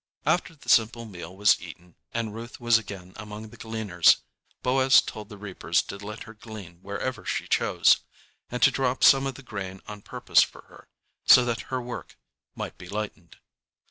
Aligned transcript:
After 0.25 0.55
the 0.55 0.67
simple 0.67 1.05
meal 1.05 1.37
was 1.37 1.61
eaten 1.61 1.93
and 2.11 2.33
Ruth 2.33 2.59
was 2.59 2.79
again 2.79 3.13
among 3.17 3.49
the 3.49 3.55
gleaners, 3.57 4.17
Boaz 4.63 4.99
told 4.99 5.29
the 5.29 5.37
reapers 5.37 5.83
to 5.83 5.97
let 5.99 6.23
her 6.23 6.33
glean 6.33 6.79
wherever 6.81 7.23
she 7.23 7.47
chose, 7.47 7.99
and 8.49 8.63
to 8.63 8.71
drop 8.71 9.03
some 9.03 9.27
of 9.27 9.35
the 9.35 9.43
grain 9.43 9.79
on 9.87 10.01
purpose 10.01 10.41
for 10.41 10.63
her, 10.63 10.87
so 11.27 11.45
that 11.45 11.61
her 11.69 11.79
work 11.79 12.17
might 12.55 12.79
be 12.79 12.89
lightened. 12.89 13.37